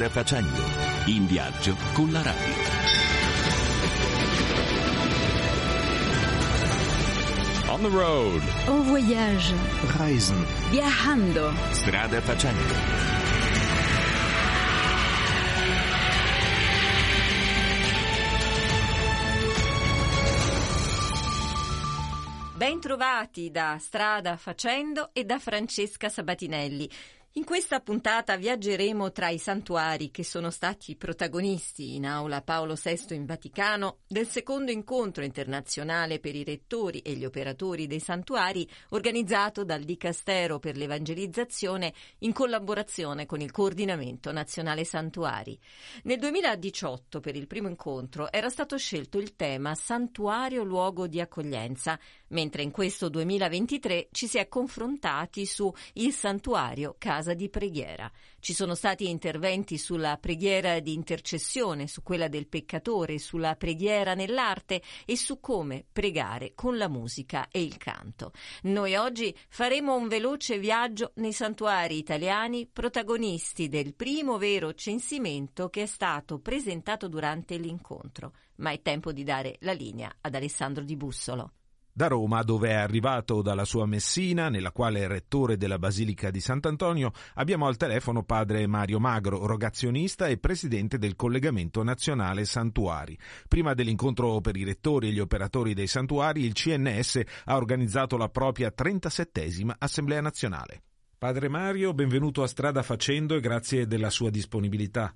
Strada 0.00 0.24
facendo, 0.24 0.62
in 1.08 1.26
viaggio 1.26 1.76
con 1.92 2.10
la 2.10 2.22
radio. 2.22 2.54
On 7.68 7.82
the 7.82 7.88
road. 7.90 8.42
En 8.66 8.82
voyage. 8.84 9.54
Reisen. 9.98 10.42
Viajando. 10.70 11.52
Strada 11.72 12.18
facendo. 12.22 12.74
Bentrovati 22.56 23.50
da 23.50 23.76
Strada 23.78 24.36
Facendo 24.38 25.10
e 25.12 25.24
da 25.24 25.38
Francesca 25.38 26.08
Sabatinelli. 26.08 26.88
In 27.34 27.44
questa 27.44 27.78
puntata 27.78 28.36
viaggeremo 28.36 29.12
tra 29.12 29.28
i 29.28 29.38
santuari 29.38 30.10
che 30.10 30.24
sono 30.24 30.50
stati 30.50 30.96
protagonisti 30.96 31.94
in 31.94 32.04
aula 32.04 32.42
Paolo 32.42 32.74
VI 32.74 33.14
in 33.14 33.24
Vaticano 33.24 33.98
del 34.08 34.26
secondo 34.26 34.72
incontro 34.72 35.22
internazionale 35.22 36.18
per 36.18 36.34
i 36.34 36.42
rettori 36.42 36.98
e 36.98 37.12
gli 37.12 37.24
operatori 37.24 37.86
dei 37.86 38.00
santuari 38.00 38.68
organizzato 38.88 39.62
dal 39.62 39.84
Dicastero 39.84 40.58
per 40.58 40.76
l'Evangelizzazione 40.76 41.94
in 42.18 42.32
collaborazione 42.32 43.26
con 43.26 43.40
il 43.40 43.52
Coordinamento 43.52 44.32
Nazionale 44.32 44.82
Santuari. 44.82 45.56
Nel 46.02 46.18
2018 46.18 47.20
per 47.20 47.36
il 47.36 47.46
primo 47.46 47.68
incontro 47.68 48.32
era 48.32 48.48
stato 48.48 48.76
scelto 48.76 49.18
il 49.18 49.36
tema 49.36 49.76
Santuario 49.76 50.64
luogo 50.64 51.06
di 51.06 51.20
accoglienza, 51.20 51.96
mentre 52.30 52.62
in 52.62 52.72
questo 52.72 53.08
2023 53.08 54.08
ci 54.10 54.26
si 54.26 54.38
è 54.38 54.48
confrontati 54.48 55.46
su 55.46 55.72
il 55.94 56.12
santuario 56.12 56.96
casa 56.98 57.18
casa 57.20 57.34
di 57.34 57.50
preghiera. 57.50 58.10
Ci 58.40 58.54
sono 58.54 58.74
stati 58.74 59.08
interventi 59.08 59.76
sulla 59.76 60.16
preghiera 60.16 60.80
di 60.80 60.94
intercessione, 60.94 61.86
su 61.86 62.02
quella 62.02 62.28
del 62.28 62.48
peccatore, 62.48 63.18
sulla 63.18 63.56
preghiera 63.56 64.14
nell'arte 64.14 64.82
e 65.04 65.16
su 65.16 65.38
come 65.38 65.84
pregare 65.90 66.52
con 66.54 66.78
la 66.78 66.88
musica 66.88 67.48
e 67.50 67.62
il 67.62 67.76
canto. 67.76 68.32
Noi 68.62 68.96
oggi 68.96 69.36
faremo 69.48 69.94
un 69.94 70.08
veloce 70.08 70.58
viaggio 70.58 71.12
nei 71.16 71.32
santuari 71.32 71.98
italiani 71.98 72.66
protagonisti 72.66 73.68
del 73.68 73.94
primo 73.94 74.38
vero 74.38 74.72
censimento 74.72 75.68
che 75.68 75.82
è 75.82 75.86
stato 75.86 76.38
presentato 76.38 77.06
durante 77.06 77.56
l'incontro. 77.56 78.32
Ma 78.56 78.70
è 78.70 78.80
tempo 78.80 79.12
di 79.12 79.24
dare 79.24 79.56
la 79.60 79.72
linea 79.72 80.14
ad 80.20 80.34
Alessandro 80.34 80.84
Di 80.84 80.96
Bussolo. 80.96 81.52
Da 81.92 82.06
Roma, 82.06 82.42
dove 82.42 82.68
è 82.68 82.74
arrivato 82.74 83.42
dalla 83.42 83.64
sua 83.64 83.84
Messina, 83.84 84.48
nella 84.48 84.70
quale 84.70 85.00
è 85.00 85.06
rettore 85.08 85.56
della 85.56 85.78
Basilica 85.78 86.30
di 86.30 86.40
Sant'Antonio, 86.40 87.10
abbiamo 87.34 87.66
al 87.66 87.76
telefono 87.76 88.22
padre 88.22 88.66
Mario 88.66 89.00
Magro, 89.00 89.44
rogazionista 89.44 90.28
e 90.28 90.38
presidente 90.38 90.98
del 90.98 91.16
Collegamento 91.16 91.82
Nazionale 91.82 92.44
Santuari. 92.44 93.18
Prima 93.48 93.74
dell'incontro 93.74 94.40
per 94.40 94.56
i 94.56 94.64
rettori 94.64 95.08
e 95.08 95.12
gli 95.12 95.18
operatori 95.18 95.74
dei 95.74 95.88
santuari, 95.88 96.44
il 96.44 96.52
CNS 96.52 97.20
ha 97.44 97.56
organizzato 97.56 98.16
la 98.16 98.28
propria 98.28 98.72
37esima 98.76 99.72
Assemblea 99.76 100.20
Nazionale. 100.20 100.82
Padre 101.18 101.48
Mario, 101.48 101.92
benvenuto 101.92 102.42
a 102.42 102.46
Strada 102.46 102.82
Facendo 102.82 103.34
e 103.34 103.40
grazie 103.40 103.86
della 103.86 104.10
sua 104.10 104.30
disponibilità 104.30 105.14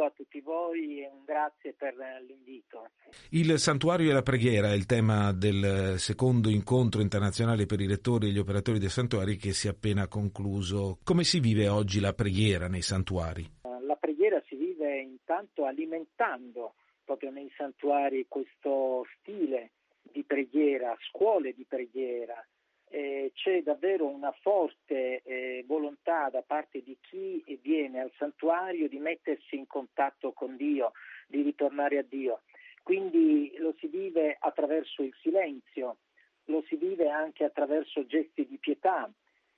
saluto 0.00 0.04
a 0.04 0.10
tutti 0.10 0.40
voi 0.40 1.02
e 1.02 1.08
un 1.08 1.24
grazie 1.24 1.74
per 1.74 1.94
l'invito. 2.26 2.90
Il 3.30 3.58
santuario 3.58 4.10
e 4.10 4.14
la 4.14 4.22
preghiera 4.22 4.68
è 4.68 4.74
il 4.74 4.86
tema 4.86 5.32
del 5.32 5.98
secondo 5.98 6.48
incontro 6.48 7.02
internazionale 7.02 7.66
per 7.66 7.80
i 7.80 7.86
rettori 7.86 8.28
e 8.28 8.30
gli 8.30 8.38
operatori 8.38 8.78
dei 8.78 8.88
santuari 8.88 9.36
che 9.36 9.52
si 9.52 9.66
è 9.66 9.70
appena 9.70 10.08
concluso. 10.08 10.98
Come 11.04 11.24
si 11.24 11.40
vive 11.40 11.68
oggi 11.68 12.00
la 12.00 12.14
preghiera 12.14 12.68
nei 12.68 12.82
santuari? 12.82 13.46
La 13.62 13.96
preghiera 13.96 14.42
si 14.48 14.56
vive 14.56 15.00
intanto 15.00 15.66
alimentando 15.66 16.74
proprio 17.04 17.30
nei 17.30 17.50
santuari 17.56 18.26
questo 18.28 19.04
stile 19.18 19.72
di 20.02 20.24
preghiera, 20.24 20.96
scuole 21.10 21.52
di 21.52 21.66
preghiera, 21.68 22.34
eh, 22.90 23.30
c'è 23.34 23.62
davvero 23.62 24.06
una 24.06 24.32
forte 24.40 25.22
eh, 25.22 25.64
volontà 25.66 26.28
da 26.28 26.42
parte 26.42 26.82
di 26.82 26.96
chi 27.00 27.42
viene 27.62 28.00
al 28.00 28.12
santuario 28.18 28.88
di 28.88 28.98
mettersi 28.98 29.56
in 29.56 29.66
contatto 29.66 30.32
con 30.32 30.56
Dio, 30.56 30.92
di 31.28 31.42
ritornare 31.42 31.98
a 31.98 32.02
Dio. 32.02 32.42
Quindi 32.82 33.54
lo 33.58 33.74
si 33.78 33.86
vive 33.86 34.36
attraverso 34.38 35.02
il 35.02 35.14
silenzio, 35.20 35.98
lo 36.46 36.64
si 36.66 36.74
vive 36.74 37.08
anche 37.08 37.44
attraverso 37.44 38.04
gesti 38.06 38.44
di 38.46 38.58
pietà, 38.58 39.08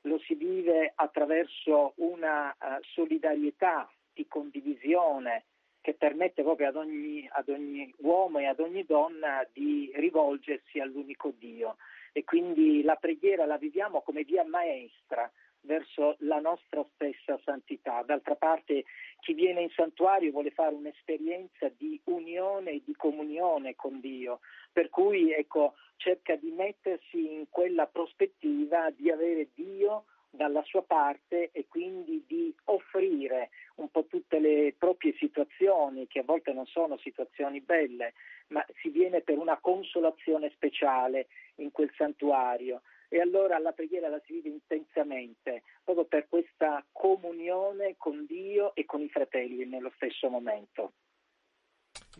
lo 0.02 0.18
si 0.18 0.34
vive 0.34 0.92
attraverso 0.94 1.94
una 1.96 2.50
uh, 2.50 2.82
solidarietà 2.92 3.90
di 4.12 4.26
condivisione 4.26 5.44
che 5.80 5.94
permette 5.94 6.42
proprio 6.42 6.68
ad 6.68 6.76
ogni, 6.76 7.26
ad 7.32 7.48
ogni 7.48 7.92
uomo 7.98 8.40
e 8.40 8.46
ad 8.46 8.60
ogni 8.60 8.84
donna 8.84 9.46
di 9.52 9.90
rivolgersi 9.94 10.80
all'unico 10.80 11.32
Dio 11.38 11.76
e 12.12 12.24
quindi 12.24 12.82
la 12.82 12.96
preghiera 12.96 13.46
la 13.46 13.56
viviamo 13.56 14.02
come 14.02 14.22
via 14.22 14.44
maestra 14.44 15.30
verso 15.62 16.16
la 16.20 16.40
nostra 16.40 16.84
stessa 16.94 17.38
santità. 17.44 18.02
D'altra 18.02 18.34
parte 18.34 18.84
chi 19.20 19.32
viene 19.34 19.62
in 19.62 19.70
santuario 19.70 20.30
vuole 20.30 20.50
fare 20.50 20.74
un'esperienza 20.74 21.70
di 21.76 22.00
unione 22.04 22.72
e 22.72 22.82
di 22.84 22.94
comunione 22.96 23.74
con 23.74 24.00
Dio, 24.00 24.40
per 24.72 24.88
cui 24.90 25.32
ecco, 25.32 25.74
cerca 25.96 26.36
di 26.36 26.50
mettersi 26.50 27.32
in 27.32 27.46
quella 27.48 27.86
prospettiva 27.86 28.90
di 28.90 29.10
avere 29.10 29.48
Dio 29.54 30.04
dalla 30.34 30.62
sua 30.62 30.82
parte 30.82 31.50
e 31.52 31.66
quindi 31.68 32.24
di 32.26 32.54
offrire 32.64 33.50
un 33.76 33.90
po' 33.90 34.06
tutte 34.06 34.38
le 34.38 34.74
proprie 34.78 35.14
situazioni, 35.18 36.06
che 36.06 36.20
a 36.20 36.24
volte 36.24 36.52
non 36.54 36.64
sono 36.66 36.96
situazioni 36.96 37.60
belle, 37.60 38.14
ma 38.48 38.64
si 38.80 38.88
viene 38.88 39.20
per 39.20 39.36
una 39.36 39.58
consolazione 39.60 40.50
speciale 40.54 41.28
in 41.56 41.70
quel 41.70 41.92
santuario. 41.96 42.80
E 43.08 43.20
allora 43.20 43.58
la 43.58 43.72
preghiera 43.72 44.08
la 44.08 44.22
si 44.24 44.32
vive 44.32 44.48
intensamente, 44.48 45.64
proprio 45.84 46.06
per 46.06 46.28
questa 46.30 46.82
comunione 46.92 47.96
con 47.98 48.24
Dio 48.24 48.74
e 48.74 48.86
con 48.86 49.02
i 49.02 49.10
fratelli 49.10 49.66
nello 49.66 49.92
stesso 49.96 50.30
momento. 50.30 50.94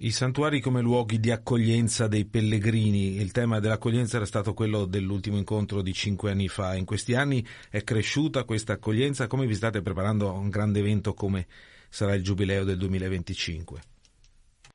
I 0.05 0.11
santuari 0.11 0.59
come 0.59 0.81
luoghi 0.81 1.21
di 1.21 1.31
accoglienza 1.31 2.09
dei 2.09 2.25
pellegrini, 2.25 3.21
il 3.21 3.31
tema 3.31 3.61
dell'accoglienza 3.61 4.17
era 4.17 4.27
stato 4.27 4.53
quello 4.53 4.85
dell'ultimo 4.85 5.37
incontro 5.37 5.81
di 5.81 5.93
cinque 5.93 6.33
anni 6.33 6.49
fa. 6.49 6.75
In 6.75 6.85
questi 6.85 7.15
anni 7.15 7.41
è 7.71 7.85
cresciuta 7.85 8.43
questa 8.43 8.73
accoglienza, 8.73 9.29
come 9.29 9.47
vi 9.47 9.55
state 9.55 9.81
preparando 9.81 10.29
a 10.29 10.33
un 10.33 10.49
grande 10.51 10.81
evento 10.81 11.15
come 11.15 11.47
sarà 11.89 12.15
il 12.15 12.25
Giubileo 12.25 12.65
del 12.65 12.79
2025? 12.79 13.81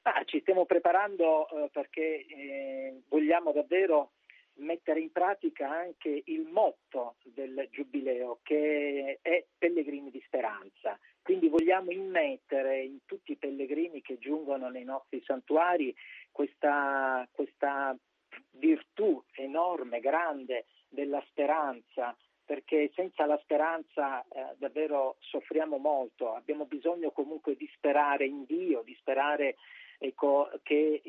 Ah, 0.04 0.24
ci 0.24 0.40
stiamo 0.40 0.66
preparando 0.66 1.50
eh, 1.50 1.70
perché 1.74 2.26
eh, 2.26 3.02
vogliamo 3.10 3.52
davvero 3.52 4.12
mettere 4.60 5.02
in 5.02 5.12
pratica 5.12 5.70
anche 5.70 6.22
il 6.26 6.48
motto 6.50 7.16
del 7.24 7.68
Giubileo 7.72 8.40
che 8.44 9.20
è 9.22 9.46
Pellegrini 9.58 10.10
di 10.10 10.24
Speranza. 10.26 10.98
Quindi 11.28 11.50
vogliamo 11.50 11.92
immettere 11.92 12.84
in 12.84 13.00
tutti 13.06 13.34
i 13.34 13.36
pellegrini 13.36 14.02
che 14.02 14.18
giungono 14.18 14.70
nei 14.70 14.86
nostri 14.86 15.22
santuari 15.26 15.94
questa, 16.32 17.28
questa 17.34 17.94
virtù 18.52 19.22
enorme, 19.34 20.00
grande 20.00 20.68
della 20.88 21.22
speranza, 21.28 22.16
perché 22.46 22.92
senza 22.96 23.26
la 23.26 23.38
speranza 23.44 24.22
eh, 24.22 24.56
davvero 24.56 25.18
soffriamo 25.20 25.76
molto, 25.76 26.34
abbiamo 26.34 26.64
bisogno 26.64 27.12
comunque 27.12 27.58
di 27.58 27.70
sperare 27.76 28.26
in 28.26 28.46
Dio, 28.46 28.82
di 28.84 28.96
sperare 28.98 29.58
ecco, 29.98 30.50
che 30.64 31.02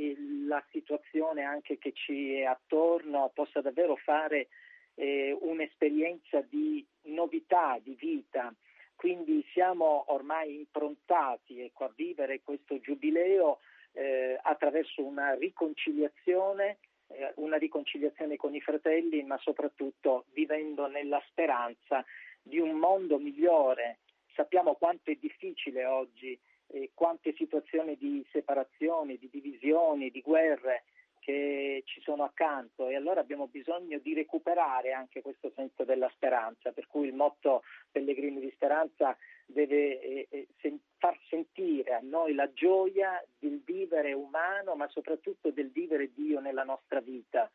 la 0.49 0.61
situazione 0.73 1.45
anche 1.45 1.79
che 1.79 1.93
ci 1.93 2.35
è 2.35 2.43
attorno 2.43 3.31
possa 3.33 3.61
davvero 3.61 3.95
fare 3.95 4.49
eh, 4.97 5.31
un'esperienza 5.43 6.41
di 6.41 6.85
novità, 7.03 7.79
di 7.81 7.95
vita. 7.95 8.53
Quindi 8.99 9.47
siamo 9.53 10.07
ormai 10.09 10.57
improntati 10.57 11.61
ecco, 11.61 11.85
a 11.85 11.93
vivere 11.95 12.41
questo 12.43 12.81
giubileo 12.81 13.61
eh, 13.93 14.37
attraverso 14.43 15.05
una 15.05 15.35
riconciliazione, 15.35 16.79
eh, 17.07 17.33
una 17.37 17.59
riconciliazione 17.59 18.35
con 18.35 18.57
i 18.57 18.61
fratelli, 18.61 19.23
ma 19.23 19.39
soprattutto 19.39 20.25
vivendo 20.33 20.89
nella 20.89 21.23
speranza 21.29 22.05
di 22.43 22.59
un 22.59 22.73
mondo 22.73 23.19
migliore. 23.19 23.99
Sappiamo 24.35 24.75
quanto 24.75 25.13
è 25.13 25.15
difficile 25.15 25.85
oggi 25.85 26.37
eh, 26.67 26.91
quante 26.93 27.35
situazioni 27.35 27.97
di 27.97 28.27
separazione, 28.33 29.17
di 29.17 29.29
divisioni, 29.31 30.11
di 30.11 30.23
guerre 30.23 30.83
che 31.29 31.83
ci 31.85 32.01
sono 32.01 32.25
accanto 32.25 32.89
e 32.89 32.97
allora 32.97 33.21
abbiamo 33.21 33.49
bisogno 33.49 33.99
di 33.99 34.15
recuperare 34.15 34.93
anche 34.93 35.21
questo 35.21 35.53
senso 35.55 35.85
della 35.85 36.09
speranza, 36.15 36.73
per 36.73 36.87
cui 36.87 37.07
il 37.07 37.13
motto 37.13 37.65
Pellegrini 37.93 38.41
di 38.41 38.51
Speranza 38.55 39.15
deve 39.45 40.01
eh, 40.01 40.27
eh 40.31 40.49
sen- 40.63 40.81
far 40.97 41.19
sentire 41.29 41.93
a 41.93 42.01
noi 42.01 42.33
la 42.33 42.51
gioia 42.55 43.23
del 43.39 43.61
vivere 43.63 44.15
umano, 44.15 44.75
ma 44.75 44.89
soprattutto 44.89 45.51
del 45.51 45.71
vivere 45.71 46.15
Dio 46.15 46.41
nella 46.41 46.65
nostra 46.65 47.01
vita. 47.01 47.51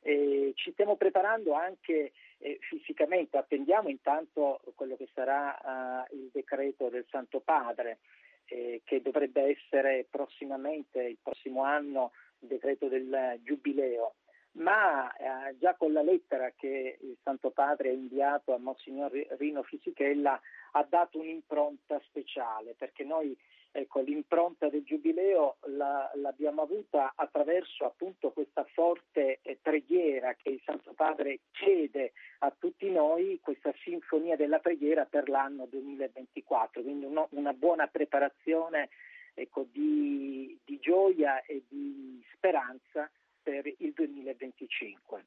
Eh, 0.00 0.50
ci 0.56 0.72
stiamo 0.72 0.96
preparando 0.96 1.52
anche 1.52 2.10
eh, 2.38 2.58
fisicamente, 2.62 3.36
attendiamo 3.36 3.88
intanto 3.88 4.62
quello 4.74 4.96
che 4.96 5.08
sarà 5.14 6.06
uh, 6.10 6.16
il 6.16 6.28
decreto 6.32 6.88
del 6.88 7.06
Santo 7.08 7.38
Padre, 7.38 8.00
eh, 8.46 8.80
che 8.82 9.00
dovrebbe 9.00 9.42
essere 9.42 10.08
prossimamente, 10.10 11.04
il 11.04 11.18
prossimo 11.22 11.62
anno, 11.62 12.10
decreto 12.46 12.88
del 12.88 13.40
Giubileo 13.42 14.14
ma 14.52 15.10
eh, 15.14 15.56
già 15.58 15.74
con 15.76 15.92
la 15.92 16.02
lettera 16.02 16.52
che 16.54 16.98
il 17.00 17.16
Santo 17.22 17.50
Padre 17.50 17.88
ha 17.88 17.92
inviato 17.92 18.52
a 18.52 18.58
Monsignor 18.58 19.10
Rino 19.38 19.62
Fisichella 19.62 20.38
ha 20.72 20.86
dato 20.88 21.18
un'impronta 21.18 22.00
speciale, 22.04 22.74
perché 22.76 23.04
noi 23.04 23.36
ecco, 23.70 24.00
l'impronta 24.00 24.68
del 24.68 24.84
Giubileo 24.84 25.56
la, 25.68 26.10
l'abbiamo 26.16 26.62
avuta 26.62 27.12
attraverso 27.14 27.84
appunto 27.84 28.30
questa 28.30 28.64
forte 28.64 29.38
eh, 29.42 29.58
preghiera 29.60 30.34
che 30.34 30.50
il 30.50 30.60
Santo 30.64 30.92
Padre 30.92 31.40
chiede 31.52 32.12
a 32.40 32.54
tutti 32.56 32.90
noi, 32.90 33.40
questa 33.40 33.72
sinfonia 33.82 34.36
della 34.36 34.58
preghiera 34.58 35.06
per 35.06 35.28
l'anno 35.30 35.66
2024, 35.66 36.82
quindi 36.82 37.06
uno, 37.06 37.28
una 37.30 37.54
buona 37.54 37.86
preparazione 37.86 38.90
ecco, 39.34 39.66
di, 39.70 40.58
di 40.64 40.78
gioia 40.78 41.42
e 41.42 41.62
di 41.68 42.21
speranza 42.42 43.08
per 43.40 43.64
il 43.78 43.92
2025. 43.94 45.24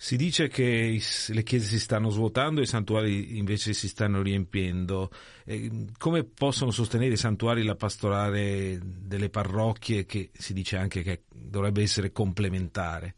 Si 0.00 0.16
dice 0.16 0.48
che 0.48 0.98
le 1.28 1.42
chiese 1.42 1.66
si 1.66 1.78
stanno 1.80 2.08
svuotando 2.10 2.60
e 2.60 2.64
i 2.64 2.66
santuari 2.66 3.36
invece 3.36 3.72
si 3.72 3.88
stanno 3.88 4.22
riempiendo. 4.22 5.10
Come 5.98 6.24
possono 6.24 6.70
sostenere 6.70 7.14
i 7.14 7.16
santuari 7.16 7.64
la 7.64 7.74
pastorale 7.74 8.78
delle 8.80 9.28
parrocchie 9.28 10.04
che 10.04 10.30
si 10.32 10.52
dice 10.52 10.76
anche 10.76 11.02
che 11.02 11.22
dovrebbe 11.28 11.82
essere 11.82 12.12
complementare? 12.12 13.14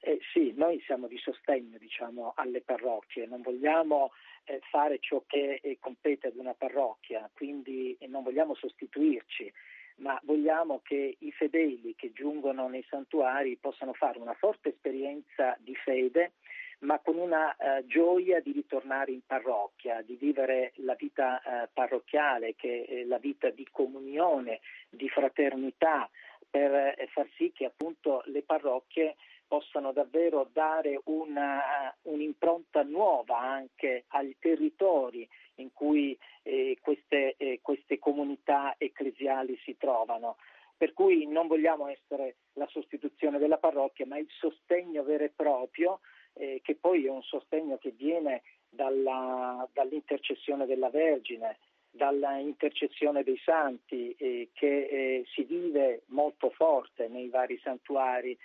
Eh, 0.00 0.20
sì, 0.32 0.52
noi 0.56 0.80
siamo 0.86 1.08
di 1.08 1.18
sostegno 1.18 1.76
diciamo, 1.78 2.34
alle 2.36 2.60
parrocchie, 2.60 3.26
non 3.26 3.42
vogliamo 3.42 4.12
eh, 4.44 4.60
fare 4.70 4.98
ciò 5.00 5.24
che 5.26 5.58
eh, 5.60 5.78
compete 5.80 6.28
ad 6.28 6.36
una 6.36 6.54
parrocchia, 6.54 7.28
quindi 7.34 7.98
non 8.06 8.22
vogliamo 8.22 8.54
sostituirci 8.54 9.52
ma 9.98 10.18
vogliamo 10.24 10.80
che 10.82 11.16
i 11.18 11.32
fedeli 11.32 11.94
che 11.96 12.12
giungono 12.12 12.68
nei 12.68 12.84
santuari 12.88 13.56
possano 13.56 13.92
fare 13.92 14.18
una 14.18 14.34
forte 14.34 14.70
esperienza 14.70 15.56
di 15.60 15.74
fede, 15.74 16.32
ma 16.80 16.98
con 17.00 17.16
una 17.16 17.56
uh, 17.58 17.84
gioia 17.86 18.40
di 18.40 18.52
ritornare 18.52 19.10
in 19.10 19.20
parrocchia, 19.26 20.00
di 20.02 20.14
vivere 20.14 20.72
la 20.76 20.94
vita 20.94 21.40
uh, 21.44 21.68
parrocchiale, 21.72 22.54
che 22.54 22.84
è 22.84 23.04
la 23.04 23.18
vita 23.18 23.50
di 23.50 23.66
comunione, 23.70 24.60
di 24.88 25.08
fraternità, 25.08 26.08
per 26.48 26.72
eh, 26.72 27.08
far 27.12 27.28
sì 27.36 27.52
che 27.52 27.66
appunto 27.66 28.22
le 28.26 28.42
parrocchie 28.42 29.16
possano 29.46 29.92
davvero 29.92 30.48
dare 30.52 31.00
una, 31.04 31.94
un'impronta 32.02 32.82
nuova 32.82 33.38
anche 33.38 34.04
ai 34.08 34.36
territori 34.38 35.28
in 35.58 35.72
cui 35.72 36.18
eh, 36.42 36.78
queste, 36.80 37.34
eh, 37.36 37.60
queste 37.62 37.98
comunità 37.98 38.74
ecclesiali 38.78 39.58
si 39.64 39.76
trovano. 39.76 40.36
Per 40.76 40.92
cui 40.92 41.26
non 41.26 41.46
vogliamo 41.48 41.88
essere 41.88 42.36
la 42.54 42.66
sostituzione 42.68 43.38
della 43.38 43.58
parrocchia, 43.58 44.06
ma 44.06 44.18
il 44.18 44.28
sostegno 44.30 45.02
vero 45.02 45.24
e 45.24 45.32
proprio, 45.34 46.00
eh, 46.34 46.60
che 46.62 46.76
poi 46.76 47.06
è 47.06 47.10
un 47.10 47.22
sostegno 47.22 47.78
che 47.78 47.90
viene 47.90 48.42
dalla, 48.68 49.68
dall'intercessione 49.72 50.66
della 50.66 50.90
Vergine, 50.90 51.58
dalla 51.98 52.38
intercessione 52.38 53.22
dei 53.22 53.38
santi 53.44 54.14
eh, 54.16 54.48
che 54.54 54.86
eh, 54.86 55.24
si 55.34 55.42
vive 55.42 56.04
molto 56.06 56.48
forte 56.48 57.08
nei 57.08 57.28
vari 57.28 57.60
santuari. 57.62 58.38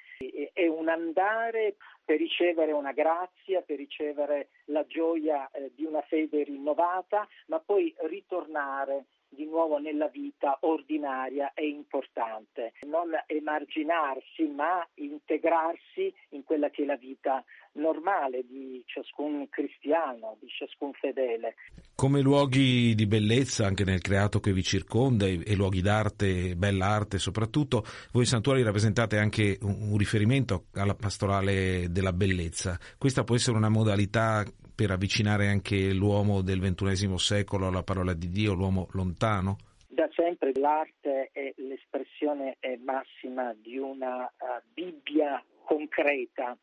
È 0.51 0.67
un 0.67 0.89
andare 0.89 1.75
per 2.03 2.17
ricevere 2.17 2.73
una 2.73 2.91
grazia, 2.91 3.61
per 3.61 3.77
ricevere 3.77 4.49
la 4.65 4.85
gioia 4.85 5.49
eh, 5.51 5.71
di 5.73 5.85
una 5.85 6.01
fede 6.01 6.43
rinnovata, 6.43 7.25
ma 7.47 7.59
poi 7.59 7.93
ritornare 7.99 9.05
di 9.35 9.45
nuovo 9.45 9.77
nella 9.77 10.07
vita 10.07 10.57
ordinaria 10.61 11.53
e 11.53 11.67
importante, 11.67 12.73
non 12.87 13.09
emarginarsi 13.27 14.45
ma 14.45 14.85
integrarsi 14.95 16.13
in 16.29 16.43
quella 16.43 16.69
che 16.69 16.83
è 16.83 16.85
la 16.85 16.97
vita 16.97 17.43
normale 17.73 18.43
di 18.47 18.83
ciascun 18.85 19.47
cristiano, 19.49 20.37
di 20.39 20.47
ciascun 20.47 20.91
fedele. 20.93 21.55
Come 21.95 22.21
luoghi 22.21 22.93
di 22.95 23.05
bellezza 23.05 23.65
anche 23.65 23.83
nel 23.83 24.01
creato 24.01 24.39
che 24.39 24.53
vi 24.53 24.63
circonda 24.63 25.25
e 25.25 25.55
luoghi 25.55 25.81
d'arte, 25.81 26.55
bella 26.55 26.87
arte 26.87 27.17
soprattutto, 27.17 27.83
voi 28.11 28.25
santuari 28.25 28.63
rappresentate 28.63 29.17
anche 29.17 29.57
un 29.61 29.97
riferimento 29.97 30.65
alla 30.73 30.95
pastorale 30.95 31.87
della 31.89 32.13
bellezza. 32.13 32.77
Questa 32.97 33.23
può 33.23 33.35
essere 33.35 33.57
una 33.57 33.69
modalità 33.69 34.43
per 34.75 34.91
avvicinare 34.91 35.47
anche 35.47 35.93
l'uomo 35.93 36.41
del 36.41 36.59
ventunesimo 36.59 37.17
secolo 37.17 37.67
alla 37.67 37.83
parola 37.83 38.13
di 38.13 38.29
Dio, 38.29 38.53
l'uomo 38.53 38.87
lontano? 38.91 39.57
Da 39.87 40.09
sempre 40.15 40.51
l'arte 40.55 41.29
è 41.31 41.53
l'espressione 41.57 42.57
massima 42.83 43.53
di 43.53 43.77
una 43.77 44.23
uh, 44.25 44.61
Bibbia 44.73 45.43
concreta. 45.63 46.57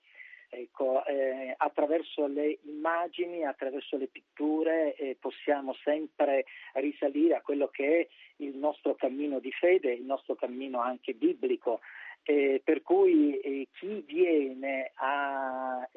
Ecco, 0.53 1.05
eh, 1.07 1.55
attraverso 1.57 2.27
le 2.27 2.59
immagini, 2.65 3.45
attraverso 3.45 3.97
le 3.97 4.09
pitture 4.09 4.97
eh, 4.97 5.17
possiamo 5.21 5.75
sempre 5.85 6.45
risalire 6.73 7.37
a 7.37 7.41
quello 7.41 7.69
che 7.69 8.01
è 8.01 8.09
il 8.43 8.57
nostro 8.57 8.97
cammino 8.97 9.39
di 9.39 9.53
fede, 9.53 9.93
il 9.93 10.03
nostro 10.03 10.35
cammino 10.35 10.81
anche 10.81 11.15
biblico. 11.15 11.81
Eh, 12.25 12.61
per 12.65 12.83
cui 12.83 13.39
eh, 13.39 13.69
chi 13.73 14.03
viene 14.05 14.91
a, 14.97 15.89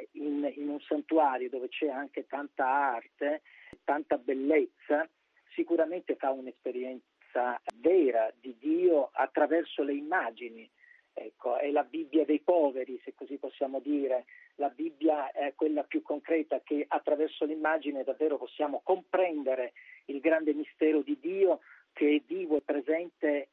santuario 0.88 1.50
dove 1.50 1.70
c'è 1.70 1.90
anche 1.90 2.26
tanta 2.28 2.66
arte, 2.66 3.42
tanta 3.84 4.18
bellezza, 4.18 5.08
sicuramente 5.54 6.16
fa 6.16 6.32
un'esperienza 6.32 7.60
vera 7.76 8.32
di 8.40 8.56
Dio 8.60 9.10
attraverso 9.12 9.84
le 9.84 9.94
immagini. 9.94 10.70
Ecco, 11.16 11.58
è 11.58 11.70
la 11.70 11.84
Bibbia 11.84 12.26
dei 12.26 12.40
poveri, 12.40 13.00
se 13.04 13.14
così 13.14 13.38
possiamo 13.38 13.80
dire. 13.80 14.26
La 14.56 14.70
Bibbia 14.70 15.32
è 15.32 15.54
quella 15.56 15.84
più 15.84 16.02
concreta 16.02 16.62
che 16.62 16.86
attraverso 16.88 17.46
l'immagine 17.46 18.04
davvero 18.04 18.38
possiamo 18.38 18.82
comprendere 18.84 19.74
il 20.06 20.20
grande 20.20 20.54
mistero 20.54 21.02
di 21.02 21.18
Dio 21.20 21.60
che 21.94 22.16
è 22.16 22.22
vivo 22.26 22.58
e 22.58 22.62
presente 22.62 23.50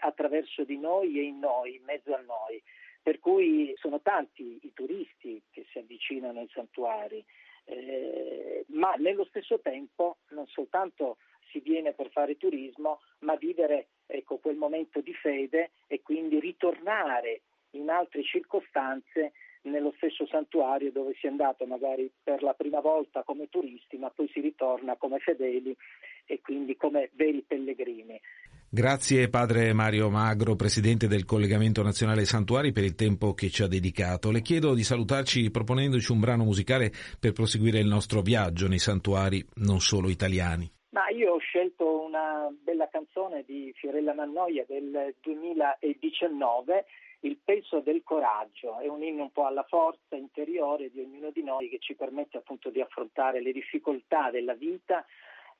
attraverso 0.00 0.64
di 0.64 0.76
noi 0.78 1.20
e 1.20 1.22
in 1.22 1.38
noi, 1.38 1.76
in 1.76 1.84
mezzo 1.84 2.12
a 2.12 2.20
noi. 2.20 2.60
Per 3.06 3.20
cui 3.20 3.72
sono 3.76 4.00
tanti 4.00 4.58
i 4.62 4.72
turisti 4.72 5.40
che 5.52 5.64
si 5.70 5.78
avvicinano 5.78 6.40
ai 6.40 6.48
santuari, 6.52 7.24
eh, 7.66 8.64
ma 8.70 8.94
nello 8.94 9.24
stesso 9.26 9.60
tempo 9.60 10.16
non 10.30 10.44
soltanto 10.48 11.18
si 11.52 11.60
viene 11.60 11.92
per 11.92 12.10
fare 12.10 12.36
turismo, 12.36 12.98
ma 13.20 13.36
vivere 13.36 13.90
ecco, 14.06 14.38
quel 14.38 14.56
momento 14.56 15.00
di 15.02 15.14
fede 15.14 15.70
e 15.86 16.02
quindi 16.02 16.40
ritornare 16.40 17.42
in 17.76 17.90
altre 17.90 18.24
circostanze 18.24 19.34
nello 19.62 19.92
stesso 19.98 20.26
santuario 20.26 20.90
dove 20.90 21.14
si 21.14 21.26
è 21.26 21.28
andato 21.28 21.64
magari 21.64 22.10
per 22.24 22.42
la 22.42 22.54
prima 22.54 22.80
volta 22.80 23.22
come 23.22 23.48
turisti, 23.48 23.98
ma 23.98 24.10
poi 24.10 24.28
si 24.32 24.40
ritorna 24.40 24.96
come 24.96 25.20
fedeli 25.20 25.76
e 26.24 26.40
quindi 26.40 26.76
come 26.76 27.10
veri 27.12 27.42
pellegrini. 27.42 28.20
Grazie 28.68 29.28
padre 29.28 29.72
Mario 29.72 30.10
Magro, 30.10 30.56
presidente 30.56 31.06
del 31.06 31.24
Collegamento 31.24 31.84
Nazionale 31.84 32.24
Santuari, 32.24 32.72
per 32.72 32.82
il 32.82 32.96
tempo 32.96 33.32
che 33.32 33.48
ci 33.48 33.62
ha 33.62 33.68
dedicato. 33.68 34.32
Le 34.32 34.42
chiedo 34.42 34.74
di 34.74 34.82
salutarci 34.82 35.52
proponendoci 35.52 36.10
un 36.10 36.18
brano 36.18 36.42
musicale 36.42 36.90
per 37.20 37.30
proseguire 37.30 37.78
il 37.78 37.86
nostro 37.86 38.22
viaggio 38.22 38.66
nei 38.66 38.80
santuari 38.80 39.42
non 39.56 39.78
solo 39.78 40.08
italiani. 40.08 40.68
Ma 40.90 41.08
io 41.10 41.34
ho 41.34 41.38
scelto 41.38 42.04
una 42.04 42.48
bella 42.60 42.88
canzone 42.90 43.44
di 43.46 43.72
Fiorella 43.76 44.14
Mannoia 44.14 44.64
del 44.66 45.14
2019 45.22 46.84
il 47.20 47.38
peso 47.42 47.80
del 47.80 48.02
coraggio, 48.04 48.78
è 48.78 48.88
un 48.88 49.02
inno 49.02 49.22
un 49.22 49.32
po' 49.32 49.46
alla 49.46 49.64
forza 49.68 50.16
interiore 50.16 50.90
di 50.90 51.00
ognuno 51.00 51.30
di 51.30 51.42
noi 51.42 51.68
che 51.68 51.78
ci 51.78 51.94
permette 51.94 52.36
appunto 52.36 52.70
di 52.70 52.80
affrontare 52.80 53.40
le 53.40 53.52
difficoltà 53.52 54.30
della 54.30 54.54
vita 54.54 55.04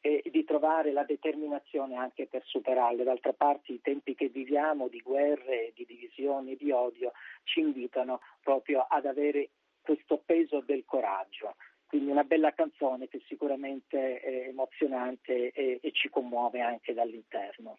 e 0.01 0.23
di 0.31 0.45
trovare 0.45 0.93
la 0.93 1.05
determinazione 1.05 1.97
anche 1.97 2.27
per 2.27 2.43
superarle. 2.45 3.05
D'altra 3.05 3.33
parte 3.33 3.73
i 3.73 3.81
tempi 3.81 4.15
che 4.15 4.29
viviamo 4.29 4.89
di 4.89 5.01
guerre, 5.01 5.73
di 5.75 5.85
divisioni, 5.87 6.57
di 6.57 6.71
odio 6.71 7.13
ci 7.45 7.61
invitano 7.61 8.21
proprio 8.43 8.87
ad 8.89 9.07
avere 9.07 9.51
questo 9.81 10.23
peso 10.25 10.61
del 10.61 10.85
coraggio. 10.85 11.57
Quindi 11.87 12.11
una 12.11 12.25
bella 12.25 12.53
canzone 12.53 13.09
che 13.09 13.23
sicuramente 13.27 14.19
è 14.21 14.49
emozionante 14.49 15.53
e, 15.53 15.79
e 15.81 15.93
ci 15.93 16.09
commuove 16.09 16.61
anche 16.61 16.93
dall'interno. 16.93 17.79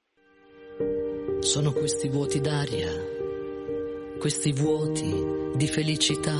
Sono 1.39 1.71
questi 1.71 2.07
vuoti 2.07 2.39
d'aria 2.39 3.17
questi 4.17 4.51
vuoti 4.51 5.55
di 5.55 5.67
felicità, 5.67 6.33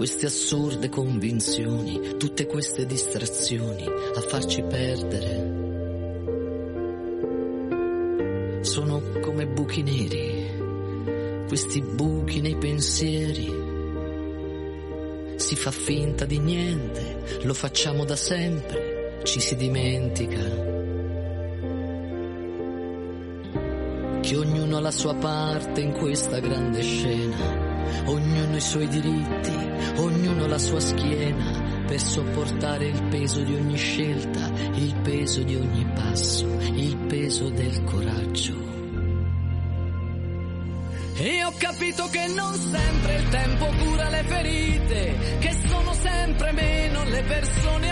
queste 0.00 0.24
assurde 0.24 0.88
convinzioni, 0.88 2.16
tutte 2.16 2.46
queste 2.46 2.86
distrazioni 2.86 3.84
a 3.84 4.20
farci 4.22 4.62
perdere. 4.62 5.58
Sono 8.62 9.02
come 9.20 9.46
buchi 9.46 9.82
neri 9.82 11.44
questi 11.46 11.82
buchi 11.82 12.40
nei 12.40 12.56
pensieri. 12.56 13.52
Si 15.36 15.54
fa 15.54 15.70
finta 15.70 16.24
di 16.24 16.38
niente, 16.38 17.42
lo 17.42 17.52
facciamo 17.52 18.06
da 18.06 18.16
sempre, 18.16 19.20
ci 19.24 19.38
si 19.38 19.54
dimentica. 19.54 20.40
Che 24.22 24.34
ognuno 24.34 24.78
ha 24.78 24.80
la 24.80 24.92
sua 24.92 25.14
parte 25.16 25.82
in 25.82 25.92
questa 25.92 26.38
grande 26.38 26.80
scena, 26.80 27.69
ognuno 28.06 28.56
i 28.56 28.60
suoi 28.60 28.88
diritti, 28.88 29.56
ognuno 29.96 30.46
la 30.46 30.58
sua 30.58 30.80
schiena 30.80 31.84
per 31.86 32.00
sopportare 32.00 32.86
il 32.86 33.02
peso 33.04 33.42
di 33.42 33.54
ogni 33.54 33.76
scelta, 33.76 34.50
il 34.74 34.94
peso 35.02 35.42
di 35.42 35.56
ogni 35.56 35.84
passo, 35.94 36.46
il 36.74 36.96
peso 37.08 37.48
del 37.50 37.84
coraggio. 37.84 38.68
E 41.16 41.44
ho 41.44 41.52
capito 41.58 42.08
che 42.08 42.26
non 42.28 42.54
sempre 42.54 43.16
il 43.16 43.28
tempo 43.28 43.66
cura 43.66 44.08
le 44.08 44.22
ferite, 44.22 45.16
che 45.40 45.52
sono 45.68 45.92
sempre 45.92 46.52
meno 46.52 47.04
le 47.04 47.22
persone 47.24 47.89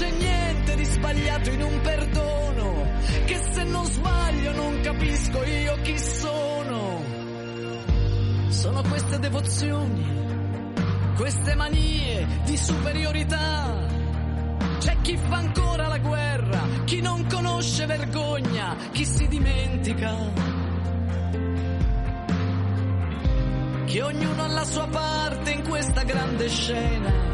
c'è 0.00 0.10
niente 0.12 0.76
di 0.76 0.84
sbagliato 0.86 1.50
in 1.50 1.60
un 1.60 1.80
perdono, 1.82 2.90
che 3.26 3.38
se 3.52 3.64
non 3.64 3.84
sbaglio 3.84 4.52
non 4.54 4.80
capisco 4.80 5.44
io 5.44 5.76
chi 5.82 5.98
sono. 5.98 7.04
Sono 8.48 8.82
queste 8.88 9.18
devozioni, 9.18 10.06
queste 11.16 11.54
manie 11.54 12.26
di 12.46 12.56
superiorità. 12.56 13.88
C'è 14.78 14.96
chi 15.02 15.18
fa 15.18 15.36
ancora 15.36 15.88
la 15.88 15.98
guerra, 15.98 16.66
chi 16.86 17.02
non 17.02 17.26
conosce 17.26 17.84
vergogna, 17.84 18.76
chi 18.92 19.04
si 19.04 19.28
dimentica. 19.28 20.16
Che 23.84 24.02
ognuno 24.02 24.44
ha 24.44 24.48
la 24.48 24.64
sua 24.64 24.86
parte 24.86 25.50
in 25.50 25.68
questa 25.68 26.04
grande 26.04 26.48
scena 26.48 27.29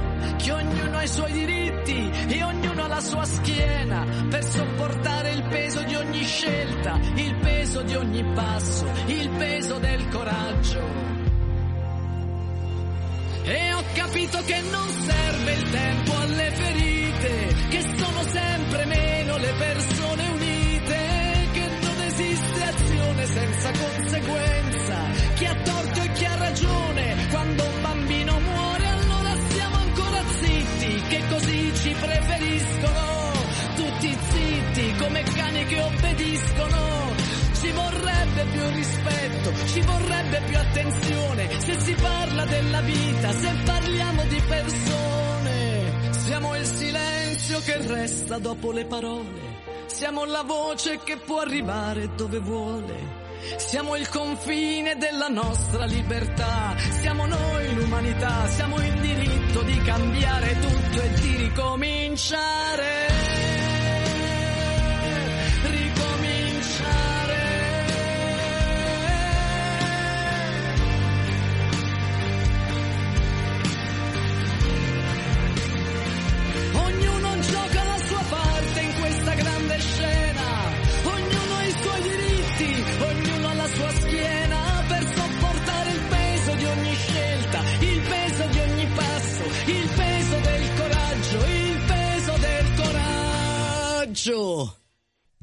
che 0.47 0.53
ognuno 0.53 0.97
ha 0.97 1.03
i 1.03 1.09
suoi 1.09 1.33
diritti 1.33 2.11
e 2.29 2.43
ognuno 2.45 2.85
ha 2.85 2.87
la 2.87 3.01
sua 3.01 3.25
schiena 3.25 4.07
per 4.31 4.45
sopportare 4.45 5.33
il 5.33 5.43
peso 5.49 5.83
di 5.83 5.95
ogni 5.97 6.23
scelta, 6.23 7.01
il 7.17 7.35
peso 7.39 7.83
di 7.83 7.97
ogni 7.97 8.25
passo, 8.33 8.87
il 9.07 9.29
peso 9.31 9.79
del 9.79 10.09
coraggio. 10.09 10.85
E 13.43 13.73
ho 13.75 13.83
capito 13.95 14.39
che 14.45 14.61
non 14.71 14.89
serve 14.89 15.53
il 15.53 15.71
tempo 15.71 16.17
alle 16.17 16.51
ferite, 16.53 17.55
che 17.69 17.81
sono 17.97 18.23
sempre 18.23 18.85
meno 18.85 19.37
le 19.39 19.53
persone 19.59 19.96
vorrebbe 40.37 40.47
più 40.47 40.59
attenzione 40.59 41.61
se 41.61 41.81
si 41.81 41.95
parla 41.95 42.45
della 42.45 42.81
vita, 42.83 43.33
se 43.33 43.55
parliamo 43.65 44.25
di 44.25 44.43
persone. 44.47 46.13
Siamo 46.13 46.57
il 46.57 46.67
silenzio 46.67 47.61
che 47.61 47.77
resta 47.87 48.39
dopo 48.39 48.73
le 48.73 48.85
parole, 48.85 49.41
siamo 49.87 50.25
la 50.25 50.43
voce 50.43 51.01
che 51.03 51.17
può 51.19 51.41
arrivare 51.41 52.15
dove 52.15 52.39
vuole. 52.39 53.25
Siamo 53.59 53.95
il 53.95 54.09
confine 54.09 54.97
della 54.97 55.29
nostra 55.29 55.85
libertà, 55.85 56.75
siamo 57.01 57.27
noi 57.27 57.75
l'umanità, 57.75 58.49
siamo 58.49 58.77
il 58.81 59.01
diritto 59.01 59.63
di 59.63 59.81
cambiare 59.83 60.59
tutto 60.59 61.01
e 61.01 61.09
di 61.21 61.37
ricominciare. 61.37 62.56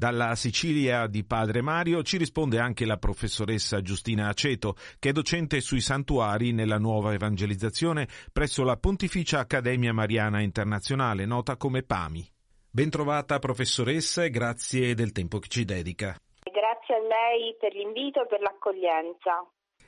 Dalla 0.04 0.34
Sicilia 0.34 1.06
di 1.06 1.24
Padre 1.24 1.62
Mario 1.62 2.02
ci 2.02 2.18
risponde 2.18 2.58
anche 2.58 2.84
la 2.84 2.98
professoressa 2.98 3.80
Giustina 3.80 4.28
Aceto, 4.28 4.76
che 4.98 5.08
è 5.08 5.12
docente 5.12 5.62
sui 5.62 5.80
santuari 5.80 6.52
nella 6.52 6.76
nuova 6.76 7.14
evangelizzazione 7.14 8.06
presso 8.30 8.64
la 8.64 8.76
Pontificia 8.76 9.38
Accademia 9.38 9.94
Mariana 9.94 10.42
Internazionale, 10.42 11.24
nota 11.24 11.56
come 11.56 11.84
PAMI. 11.84 12.30
Bentrovata 12.70 13.38
professoressa 13.38 14.24
e 14.24 14.28
grazie 14.28 14.92
del 14.92 15.12
tempo 15.12 15.38
che 15.38 15.48
ci 15.48 15.64
dedica. 15.64 16.14
Grazie 16.42 16.96
a 16.96 17.00
lei 17.00 17.56
per 17.58 17.72
l'invito 17.72 18.24
e 18.24 18.26
per 18.26 18.42
l'accoglienza. 18.42 19.42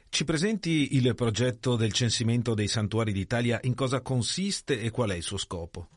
Ci 0.08 0.24
presenti 0.24 0.96
il 0.96 1.14
progetto 1.14 1.76
del 1.76 1.92
censimento 1.92 2.54
dei 2.54 2.68
santuari 2.68 3.12
d'Italia, 3.12 3.58
in 3.64 3.74
cosa 3.74 4.00
consiste 4.00 4.80
e 4.80 4.90
qual 4.90 5.10
è 5.10 5.14
il 5.14 5.22
suo 5.22 5.36
scopo? 5.36 5.88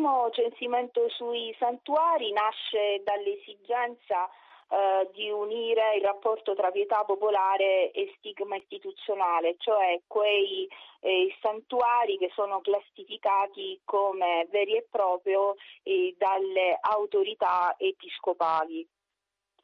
Primo 0.00 0.30
censimento 0.30 1.10
sui 1.10 1.54
santuari 1.58 2.32
nasce 2.32 3.02
dall'esigenza 3.04 4.30
eh, 4.70 5.10
di 5.12 5.28
unire 5.30 5.96
il 5.96 6.02
rapporto 6.02 6.54
tra 6.54 6.70
pietà 6.70 7.04
popolare 7.04 7.90
e 7.90 8.10
stigma 8.16 8.56
istituzionale, 8.56 9.56
cioè 9.58 10.00
quei 10.06 10.66
eh, 11.00 11.36
santuari 11.42 12.16
che 12.16 12.30
sono 12.32 12.62
classificati 12.62 13.78
come 13.84 14.48
veri 14.50 14.76
e 14.76 14.86
propri 14.90 15.34
eh, 15.82 16.14
dalle 16.16 16.78
autorità 16.80 17.74
episcopali. 17.76 18.88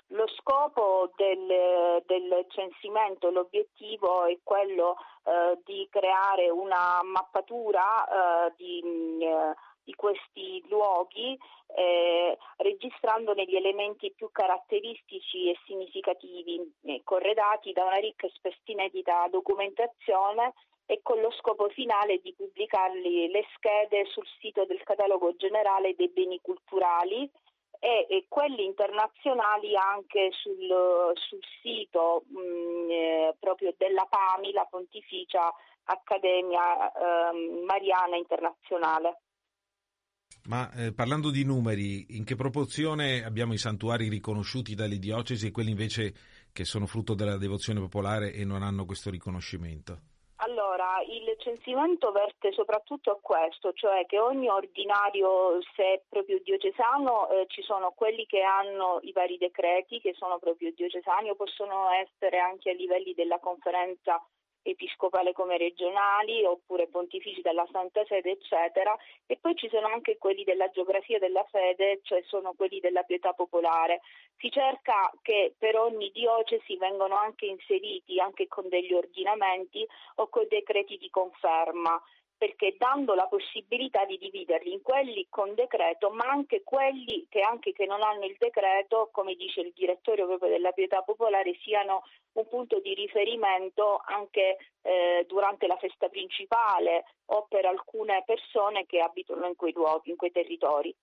Lo 0.09 0.29
scopo 0.29 1.13
del, 1.17 2.03
del 2.05 2.45
censimento, 2.51 3.31
l'obiettivo 3.31 4.27
è 4.27 4.37
quello 4.43 4.99
eh, 5.25 5.59
di 5.65 5.89
creare 5.91 6.51
una 6.51 7.01
mappatura 7.03 8.47
eh, 8.47 8.53
di, 8.57 8.83
eh, 9.25 9.55
di, 9.87 9.95
questi 9.95 10.63
luoghi, 10.69 11.39
eh, 11.77 12.37
registrandone 12.57 13.45
gli 13.45 13.55
elementi 13.55 14.13
più 14.13 14.31
caratteristici 14.33 15.49
e 15.49 15.57
significativi, 15.65 16.61
eh, 16.85 17.01
corredati 17.05 17.73
da 17.73 17.85
una 17.85 17.97
ricca 17.97 18.27
e 18.27 18.33
spesso 18.35 18.61
inedita 18.65 19.29
documentazione 19.31 20.53
e 20.87 21.01
con 21.03 21.21
lo 21.21 21.31
scopo 21.33 21.69
finale 21.69 22.21
di 22.21 22.35
pubblicarli 22.35 23.29
le 23.31 23.45
schede 23.55 24.05
sul 24.07 24.27
sito 24.41 24.65
del 24.67 24.83
catalogo 24.83 25.35
generale 25.37 25.95
dei 25.97 26.09
beni 26.09 26.41
culturali 26.41 27.31
e, 27.79 28.07
e 28.09 28.27
quelli 28.29 28.65
internazionali 28.65 29.77
anche 29.77 30.31
sul, 30.33 31.13
sul 31.15 31.41
sito 31.61 32.25
mh, 32.29 32.91
eh, 32.91 33.37
proprio 33.39 33.75
della 33.77 34.07
PAMI, 34.09 34.53
la 34.53 34.67
Pontificia 34.69 35.53
Accademia 35.85 36.91
eh, 36.91 37.63
Mariana 37.65 38.17
Internazionale. 38.17 39.21
Ma 40.49 40.71
eh, 40.73 40.93
parlando 40.93 41.31
di 41.31 41.45
numeri, 41.45 42.17
in 42.17 42.25
che 42.25 42.37
proporzione 42.37 43.25
abbiamo 43.25 43.53
i 43.53 43.59
santuari 43.59 44.09
riconosciuti 44.09 44.75
dalle 44.75 44.99
diocesi 44.99 45.49
e 45.49 45.51
quelli 45.51 45.71
invece 45.71 46.15
che 46.53 46.65
sono 46.65 46.87
frutto 46.87 47.15
della 47.15 47.37
devozione 47.37 47.81
popolare 47.81 48.33
e 48.33 48.45
non 48.45 48.63
hanno 48.63 48.85
questo 48.85 49.11
riconoscimento? 49.11 50.15
Allora, 50.37 51.01
il 51.09 51.35
censimento 51.39 52.13
verte 52.13 52.53
soprattutto 52.53 53.11
a 53.11 53.19
questo, 53.21 53.73
cioè 53.73 54.05
che 54.07 54.19
ogni 54.19 54.49
ordinario, 54.49 55.59
se 55.75 56.05
proprio 56.09 56.39
diocesano, 56.43 57.31
eh, 57.31 57.47
ci 57.49 57.63
sono 57.63 57.93
quelli 57.97 58.27
che 58.27 58.43
hanno 58.43 59.01
i 59.03 59.13
vari 59.13 59.39
decreti 59.39 59.99
che 59.99 60.15
sono 60.15 60.39
proprio 60.39 60.73
diocesani 60.73 61.31
o 61.31 61.35
possono 61.35 61.89
essere 61.91 62.39
anche 62.39 62.71
a 62.71 62.75
livelli 62.75 63.15
della 63.15 63.39
conferenza 63.41 64.23
episcopale 64.71 65.33
come 65.33 65.57
regionali 65.57 66.45
oppure 66.45 66.89
pontifici 66.89 67.41
della 67.41 67.67
Santa 67.71 68.05
Sede, 68.07 68.33
eccetera, 68.33 68.97
e 69.27 69.37
poi 69.41 69.55
ci 69.55 69.69
sono 69.69 69.87
anche 69.87 70.19
quelli 70.19 70.45
della 70.45 70.69
geografia 70.71 71.19
della 71.19 71.45
fede, 71.51 72.01
cioè 72.03 72.23
sono 72.27 72.53
quelli 72.55 72.81
della 72.81 73.03
pietà 73.03 73.33
popolare. 73.33 74.01
Si 74.39 74.51
cerca 74.51 75.13
che 75.23 75.55
per 75.59 75.77
ogni 75.77 76.11
diocesi 76.13 76.77
vengano 76.77 77.17
anche 77.17 77.47
inseriti, 77.47 78.21
anche 78.21 78.47
con 78.49 78.69
degli 78.69 78.93
ordinamenti 78.93 79.87
o 80.17 80.29
con 80.29 80.47
decreti 80.49 80.97
di 80.99 81.11
conferma 81.11 82.01
perché 82.37 82.77
dando 82.79 83.15
la 83.15 83.27
possibilità 83.27 84.05
di 84.05 84.19
dividerli 84.19 84.73
in 84.73 84.83
quelli 84.83 85.27
con 85.31 85.55
decreto, 85.55 86.11
ma 86.11 86.25
anche 86.29 86.63
quelli 86.63 87.27
che 87.29 87.41
anche 87.41 87.73
che 87.73 87.87
non 87.87 88.03
hanno 88.03 88.25
il 88.25 88.37
decreto, 88.39 89.09
come 89.13 89.35
dice 89.35 89.61
il 89.61 89.73
direttore 89.75 90.25
proprio 90.25 90.51
della 90.51 90.73
pietà 90.73 91.03
popolare, 91.03 91.57
siano 91.63 92.03
un 92.33 92.47
punto 92.49 92.81
di 92.81 92.95
riferimento 92.95 94.01
anche 94.05 94.59
eh, 94.83 95.25
durante 95.27 95.67
la 95.67 95.77
festa 95.77 96.09
principale 96.09 97.05
o 97.27 97.47
per 97.49 97.65
alcune 97.65 98.23
persone 98.27 98.87
che 98.87 99.01
abitano 99.01 99.47
in 99.47 99.57
quei 99.57 99.73
luoghi, 99.73 100.11
in 100.11 100.17
quei 100.17 100.31
territori. 100.31 100.95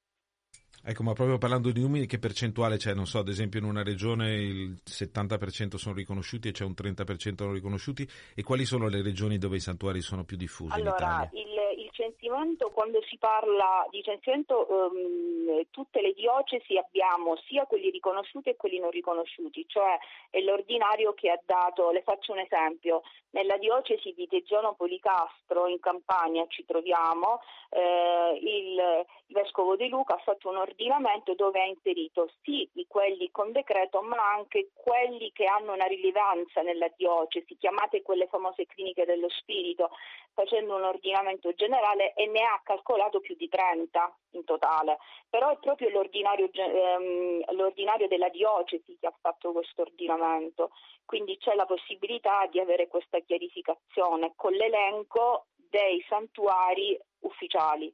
Ecco, 0.85 1.03
ma 1.03 1.13
proprio 1.13 1.37
parlando 1.37 1.71
di 1.71 1.79
numeri, 1.79 2.05
che 2.05 2.19
percentuale 2.19 2.75
c'è? 2.75 2.93
Non 2.93 3.05
so, 3.05 3.19
ad 3.19 3.29
esempio 3.29 3.57
in 3.57 3.65
una 3.65 3.83
regione 3.83 4.35
il 4.35 4.81
70% 4.85 5.75
sono 5.75 5.95
riconosciuti 5.95 6.49
e 6.49 6.51
c'è 6.51 6.65
un 6.65 6.73
30% 6.77 7.43
non 7.45 7.53
riconosciuti 7.53 8.05
e 8.35 8.43
quali 8.43 8.65
sono 8.65 8.89
le 8.89 9.01
regioni 9.01 9.37
dove 9.37 9.55
i 9.55 9.61
santuari 9.61 10.01
sono 10.01 10.25
più 10.25 10.35
diffusi 10.35 10.73
allora, 10.73 10.89
in 10.89 11.29
Italia? 11.29 11.29
Il, 11.31 11.83
il 11.85 11.89
censimento, 11.93 12.69
quando 12.71 13.01
si 13.03 13.17
parla 13.17 13.87
di 13.91 14.03
censimento, 14.03 14.67
um, 14.69 15.61
tutte 15.71 16.01
le 16.01 16.11
diocesi 16.11 16.77
abbiamo 16.77 17.37
sia 17.47 17.65
quelli 17.65 17.89
riconosciuti 17.89 18.49
e 18.49 18.57
quelli 18.57 18.79
non 18.79 18.91
riconosciuti, 18.91 19.63
cioè 19.67 19.97
è 20.29 20.41
l'ordinario 20.41 21.13
che 21.13 21.29
ha 21.29 21.39
dato, 21.45 21.91
le 21.91 22.01
faccio 22.03 22.33
un 22.33 22.39
esempio, 22.39 23.03
nella 23.29 23.57
diocesi 23.57 24.13
di 24.15 24.27
Teggiano 24.27 24.75
Policastro 24.75 25.67
in 25.67 25.79
Campania 25.79 26.45
ci 26.47 26.65
troviamo, 26.65 27.39
eh, 27.69 28.37
il, 28.37 29.05
il 29.27 29.33
Vescovo 29.33 29.75
De 29.75 29.87
Luca 29.87 30.15
ha 30.15 30.21
fatto 30.23 30.49
un 30.49 30.57
ordinamento 30.73 31.35
dove 31.35 31.61
ha 31.61 31.65
inserito 31.65 32.29
sì 32.41 32.69
quelli 32.87 33.29
con 33.31 33.51
decreto 33.51 34.01
ma 34.01 34.17
anche 34.33 34.71
quelli 34.73 35.31
che 35.31 35.45
hanno 35.45 35.73
una 35.73 35.85
rilevanza 35.85 36.61
nella 36.61 36.89
diocesi, 36.95 37.57
chiamate 37.57 38.01
quelle 38.01 38.27
famose 38.27 38.65
cliniche 38.65 39.05
dello 39.05 39.29
spirito, 39.29 39.91
facendo 40.33 40.75
un 40.75 40.83
ordinamento 40.83 41.53
generale 41.53 42.13
e 42.13 42.27
ne 42.27 42.41
ha 42.41 42.59
calcolato 42.63 43.19
più 43.19 43.35
di 43.35 43.47
30 43.47 44.17
in 44.31 44.43
totale, 44.43 44.97
però 45.29 45.49
è 45.51 45.57
proprio 45.57 45.89
l'ordinario, 45.89 46.49
ehm, 46.51 47.43
l'ordinario 47.53 48.07
della 48.07 48.29
diocesi 48.29 48.97
che 48.99 49.07
ha 49.07 49.13
fatto 49.19 49.51
questo 49.51 49.81
ordinamento, 49.81 50.71
quindi 51.05 51.37
c'è 51.37 51.53
la 51.55 51.65
possibilità 51.65 52.47
di 52.47 52.59
avere 52.59 52.87
questa 52.87 53.19
chiarificazione 53.19 54.33
con 54.35 54.53
l'elenco 54.53 55.47
dei 55.55 56.03
santuari 56.07 56.99
ufficiali. 57.21 57.93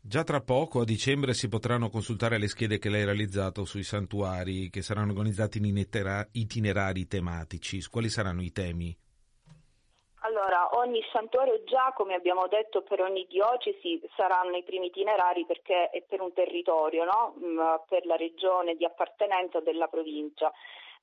Già 0.00 0.22
tra 0.22 0.40
poco, 0.40 0.80
a 0.80 0.84
dicembre, 0.84 1.34
si 1.34 1.48
potranno 1.48 1.90
consultare 1.90 2.38
le 2.38 2.48
schede 2.48 2.78
che 2.78 2.88
lei 2.88 3.02
ha 3.02 3.06
realizzato 3.06 3.64
sui 3.64 3.82
santuari 3.82 4.70
che 4.70 4.80
saranno 4.80 5.10
organizzati 5.10 5.58
in 5.58 5.76
itinerari 6.32 7.06
tematici. 7.06 7.80
Quali 7.90 8.08
saranno 8.08 8.42
i 8.42 8.52
temi? 8.52 8.96
Allora, 10.22 10.76
ogni 10.76 11.00
santuario 11.12 11.62
già, 11.64 11.92
come 11.94 12.14
abbiamo 12.14 12.48
detto, 12.48 12.82
per 12.82 13.00
ogni 13.00 13.26
diocesi 13.28 14.00
saranno 14.16 14.56
i 14.56 14.64
primi 14.64 14.86
itinerari 14.86 15.44
perché 15.46 15.90
è 15.90 16.02
per 16.02 16.20
un 16.20 16.32
territorio, 16.32 17.04
no? 17.04 17.34
Mm, 17.38 17.58
per 17.88 18.04
la 18.06 18.16
regione 18.16 18.74
di 18.74 18.84
appartenenza 18.84 19.60
della 19.60 19.86
provincia. 19.86 20.52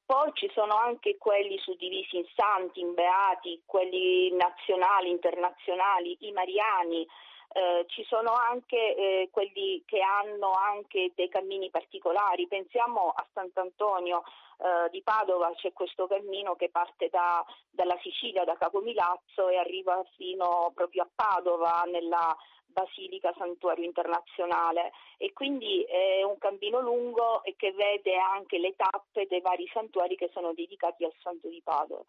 Poi 0.06 0.32
ci 0.34 0.50
sono 0.54 0.76
anche 0.76 1.18
quelli 1.18 1.58
suddivisi 1.60 2.18
in 2.18 2.26
santi, 2.36 2.80
in 2.80 2.94
beati, 2.94 3.62
quelli 3.66 4.32
nazionali, 4.36 5.10
internazionali, 5.10 6.16
i 6.20 6.32
mariani, 6.32 7.08
eh, 7.56 7.86
ci 7.88 8.04
sono 8.04 8.34
anche 8.34 8.76
eh, 8.76 9.30
quelli 9.32 9.82
che 9.86 10.02
hanno 10.02 10.52
anche 10.52 11.14
dei 11.16 11.30
cammini 11.30 11.70
particolari, 11.70 12.48
pensiamo 12.48 13.14
a 13.16 13.26
Sant'Antonio 13.32 14.24
eh, 14.58 14.90
di 14.90 15.02
Padova, 15.02 15.54
c'è 15.56 15.72
questo 15.72 16.06
cammino 16.06 16.56
che 16.56 16.68
parte 16.70 17.08
da, 17.08 17.46
dalla 17.70 17.98
Sicilia, 18.02 18.44
da 18.44 18.58
Capomilazzo 18.58 19.48
e 19.48 19.56
arriva 19.56 20.04
fino 20.18 20.74
proprio 20.76 21.04
a 21.04 21.10
Padova 21.16 21.84
nella 21.88 22.36
Basilica 22.66 23.34
Santuario 23.38 23.86
Internazionale 23.86 24.92
e 25.16 25.32
quindi 25.32 25.82
è 25.84 26.24
un 26.24 26.38
cammino 26.38 26.82
lungo 26.82 27.42
e 27.44 27.56
che 27.56 27.72
vede 27.72 28.18
anche 28.18 28.58
le 28.58 28.76
tappe 28.76 29.28
dei 29.28 29.40
vari 29.40 29.66
santuari 29.72 30.18
che 30.18 30.30
sono 30.34 30.54
dedicati 30.54 31.06
al 31.06 31.14
Santo 31.22 31.48
di 31.48 31.62
Padova. 31.64 32.04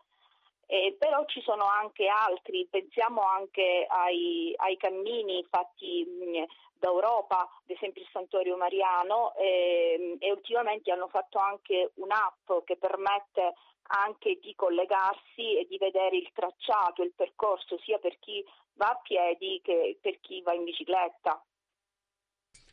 Eh, 0.68 0.96
però 0.98 1.24
ci 1.26 1.40
sono 1.42 1.64
anche 1.64 2.08
altri, 2.08 2.66
pensiamo 2.68 3.20
anche 3.22 3.86
ai, 3.88 4.52
ai 4.56 4.76
cammini 4.76 5.46
fatti 5.48 6.04
mh, 6.04 6.44
d'Europa, 6.78 7.42
ad 7.42 7.70
esempio 7.70 8.02
il 8.02 8.08
Santuario 8.12 8.56
Mariano, 8.56 9.34
eh, 9.36 10.16
e 10.18 10.30
ultimamente 10.32 10.90
hanno 10.90 11.08
fatto 11.08 11.38
anche 11.38 11.92
un'app 11.94 12.64
che 12.64 12.76
permette 12.76 13.54
anche 13.88 14.38
di 14.40 14.54
collegarsi 14.56 15.56
e 15.56 15.66
di 15.68 15.78
vedere 15.78 16.16
il 16.16 16.30
tracciato, 16.34 17.02
il 17.02 17.12
percorso 17.14 17.78
sia 17.84 17.98
per 17.98 18.18
chi 18.18 18.44
va 18.74 18.88
a 18.88 19.00
piedi 19.00 19.60
che 19.62 19.98
per 20.00 20.18
chi 20.20 20.42
va 20.42 20.52
in 20.52 20.64
bicicletta. 20.64 21.40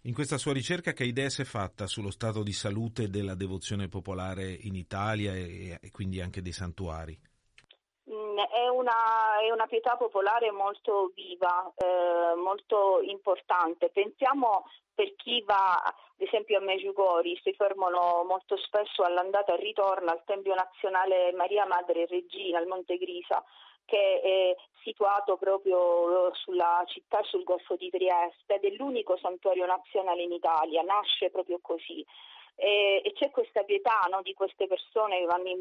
In 0.05 0.13
questa 0.13 0.37
sua 0.37 0.51
ricerca 0.51 0.91
che 0.91 1.05
idea 1.05 1.29
si 1.29 1.43
è 1.43 1.45
fatta 1.45 1.87
sullo 1.87 2.11
stato 2.11 2.43
di 2.43 2.51
salute 2.51 3.09
della 3.09 3.35
devozione 3.35 3.87
popolare 3.87 4.51
in 4.51 4.75
Italia 4.75 5.33
e, 5.33 5.77
e 5.79 5.91
quindi 5.91 6.19
anche 6.19 6.41
dei 6.41 6.51
santuari? 6.51 7.17
È 8.37 8.67
una, 8.67 9.39
è 9.41 9.49
una, 9.51 9.67
pietà 9.67 9.95
popolare 9.95 10.51
molto 10.51 11.11
viva, 11.13 11.71
eh, 11.75 12.35
molto 12.35 13.01
importante. 13.01 13.89
Pensiamo 13.89 14.65
per 14.93 15.15
chi 15.15 15.41
va 15.41 15.75
ad 15.75 15.93
esempio 16.17 16.57
a 16.57 16.61
Meggiugori, 16.61 17.39
si 17.43 17.53
fermano 17.53 18.23
molto 18.23 18.55
spesso 18.57 19.03
all'andata 19.03 19.53
e 19.53 19.57
ritorno 19.57 20.11
al 20.11 20.23
Tempio 20.25 20.53
Nazionale 20.53 21.33
Maria 21.33 21.65
Madre 21.65 22.05
Regina, 22.05 22.59
al 22.59 22.67
Monte 22.67 22.97
Grisa, 22.97 23.43
che 23.85 24.21
è 24.21 24.55
situato 24.83 25.37
proprio 25.37 26.33
sulla 26.33 26.83
città 26.87 27.21
sul 27.23 27.43
Golfo 27.43 27.75
di 27.75 27.89
Trieste 27.89 28.55
ed 28.55 28.63
è 28.63 28.75
l'unico 28.75 29.17
santuario 29.17 29.65
nazionale 29.65 30.23
in 30.23 30.31
Italia, 30.31 30.81
nasce 30.81 31.29
proprio 31.29 31.59
così 31.61 32.05
e, 32.55 33.01
e 33.03 33.13
c'è 33.13 33.31
questa 33.31 33.63
pietà 33.63 34.07
no, 34.09 34.21
di 34.21 34.33
queste 34.33 34.67
persone 34.67 35.19
che 35.19 35.25
vanno 35.25 35.49
in, 35.49 35.59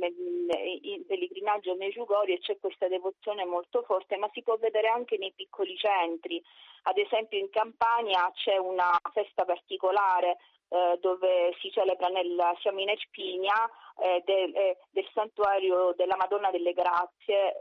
in 0.83 1.07
pellegrinaggio 1.07 1.73
a 1.73 1.77
Meggiugori 1.77 2.35
e 2.35 2.39
c'è 2.39 2.59
questa 2.59 2.89
devozione 2.89 3.45
molto 3.45 3.83
forte, 3.83 4.17
ma 4.17 4.29
si 4.33 4.43
può 4.43 4.57
vedere 4.57 4.89
anche 4.89 5.17
nei 5.19 5.33
piccoli 5.35 5.77
centri. 5.77 6.43
Ad 6.85 6.99
esempio 6.99 7.39
in 7.39 7.51
Campania 7.51 8.31
c'è 8.35 8.57
una 8.57 8.99
festa 9.13 9.45
particolare 9.45 10.39
eh, 10.73 10.99
dove 11.01 11.55
si 11.61 11.71
celebra 11.71 12.09
siamo 12.63 12.81
in 12.81 12.89
Espigna 12.89 13.69
eh, 13.99 14.23
del, 14.25 14.55
eh, 14.57 14.79
del, 14.91 15.07
santuario 15.13 15.93
della 15.95 16.17
Madonna 16.17 16.51
delle 16.51 16.73
Grazie 16.73 17.61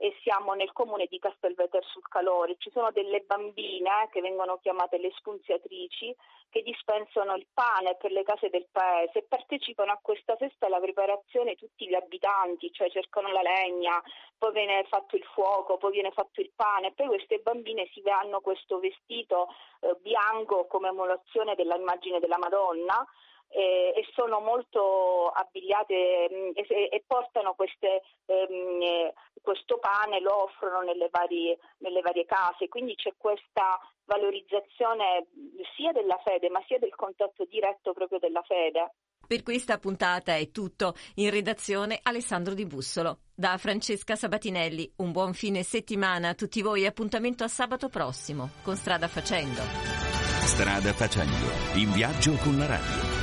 e 0.00 0.14
siamo 0.22 0.52
nel 0.52 0.72
comune 0.72 1.06
di 1.10 1.18
Castelveter 1.18 1.84
sul 1.84 2.06
Calore. 2.08 2.56
Ci 2.58 2.70
sono 2.70 2.92
delle 2.92 3.20
bambine 3.26 4.04
eh, 4.04 4.08
che 4.12 4.20
vengono 4.20 4.58
chiamate 4.58 4.96
le 4.98 5.10
spunziatrici 5.16 6.14
che 6.50 6.62
dispensano 6.62 7.34
il 7.34 7.46
pane 7.52 7.96
per 7.96 8.12
le 8.12 8.22
case 8.22 8.48
del 8.48 8.66
paese 8.70 9.18
e 9.18 9.26
partecipano 9.28 9.92
a 9.92 9.98
questa 10.00 10.36
festa 10.36 10.66
alla 10.66 10.80
preparazione 10.80 11.56
tutti 11.56 11.86
gli 11.86 11.94
abitanti, 11.94 12.72
cioè 12.72 12.88
cercano 12.90 13.30
la 13.32 13.42
legna, 13.42 14.00
poi 14.38 14.52
viene 14.52 14.84
fatto 14.88 15.16
il 15.16 15.24
fuoco, 15.24 15.76
poi 15.76 15.92
viene 15.92 16.12
fatto 16.12 16.40
il 16.40 16.52
pane, 16.54 16.92
poi 16.92 17.08
queste 17.08 17.40
bambine 17.40 17.90
si 17.92 18.02
hanno 18.08 18.40
questo 18.40 18.78
vestito 18.78 19.48
eh, 19.80 19.94
bianco 20.00 20.66
come 20.66 20.88
emulazione 20.88 21.54
dell'immagine 21.54 22.17
della 22.18 22.38
Madonna 22.38 23.06
eh, 23.50 23.92
e 23.96 24.06
sono 24.14 24.40
molto 24.40 25.28
abbigliate 25.28 26.28
mh, 26.30 26.34
mm, 26.34 26.50
e, 26.54 26.88
e, 26.92 27.04
portano 27.06 27.54
queste, 27.54 28.02
ehm, 28.26 29.12
questo 29.42 29.78
pane, 29.78 30.20
lo 30.20 30.44
offrono 30.44 30.80
nelle 30.82 31.08
varie, 31.10 31.58
nelle 31.78 32.00
varie 32.00 32.26
case, 32.26 32.68
quindi 32.68 32.94
c'è 32.94 33.14
questa 33.16 33.78
valorizzazione 34.04 35.28
sia 35.76 35.92
della 35.92 36.18
fede 36.24 36.48
ma 36.48 36.62
sia 36.66 36.78
del 36.78 36.94
contatto 36.94 37.44
diretto 37.44 37.92
proprio 37.92 38.18
della 38.18 38.42
fede. 38.42 38.92
Per 39.26 39.42
questa 39.42 39.76
puntata 39.76 40.36
è 40.36 40.50
tutto. 40.50 40.94
In 41.16 41.28
redazione 41.28 41.98
Alessandro 42.02 42.54
Di 42.54 42.64
Bussolo. 42.64 43.18
Da 43.34 43.58
Francesca 43.58 44.16
Sabatinelli, 44.16 44.90
un 44.96 45.12
buon 45.12 45.34
fine 45.34 45.62
settimana 45.62 46.30
a 46.30 46.34
tutti 46.34 46.62
voi. 46.62 46.86
Appuntamento 46.86 47.44
a 47.44 47.48
sabato 47.48 47.90
prossimo 47.90 48.48
con 48.62 48.74
Strada 48.74 49.06
Facendo. 49.06 50.27
Strada 50.48 50.94
Facendo, 50.94 51.46
in 51.74 51.92
viaggio 51.92 52.32
con 52.36 52.56
la 52.56 52.64
radio. 52.64 53.16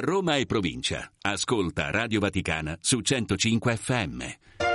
Roma 0.00 0.36
e 0.36 0.44
provincia. 0.44 1.10
Ascolta 1.22 1.90
Radio 1.90 2.20
Vaticana 2.20 2.76
su 2.80 3.00
105 3.00 3.76
FM. 3.76 4.69